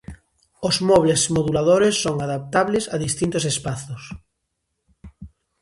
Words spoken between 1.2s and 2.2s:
modulares son